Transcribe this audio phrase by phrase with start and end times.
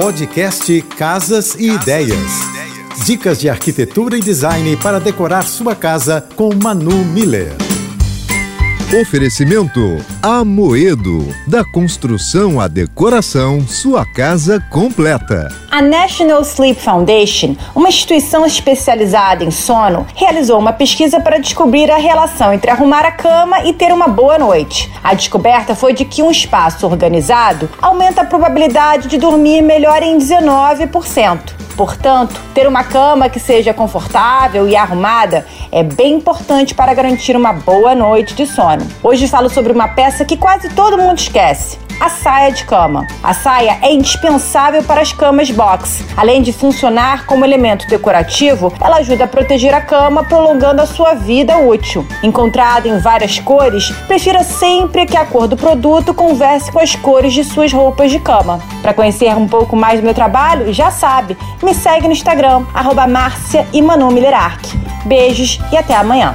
[0.00, 2.16] Podcast Casas e Ideias.
[3.04, 7.69] Dicas de arquitetura e design para decorar sua casa com Manu Miller.
[8.92, 11.32] Oferecimento Amoedo.
[11.46, 15.48] Da construção à decoração, sua casa completa.
[15.70, 21.98] A National Sleep Foundation, uma instituição especializada em sono, realizou uma pesquisa para descobrir a
[21.98, 24.90] relação entre arrumar a cama e ter uma boa noite.
[25.04, 30.18] A descoberta foi de que um espaço organizado aumenta a probabilidade de dormir melhor em
[30.18, 31.59] 19%.
[31.80, 37.54] Portanto, ter uma cama que seja confortável e arrumada é bem importante para garantir uma
[37.54, 38.86] boa noite de sono.
[39.02, 43.06] Hoje falo sobre uma peça que quase todo mundo esquece a saia de cama.
[43.22, 46.04] A saia é indispensável para as camas box.
[46.16, 51.14] Além de funcionar como elemento decorativo, ela ajuda a proteger a cama, prolongando a sua
[51.14, 52.06] vida útil.
[52.22, 57.34] Encontrada em várias cores, prefira sempre que a cor do produto converse com as cores
[57.34, 58.60] de suas roupas de cama.
[58.80, 63.06] Para conhecer um pouco mais do meu trabalho, já sabe, me segue no Instagram, arroba
[65.04, 66.34] Beijos e até amanhã.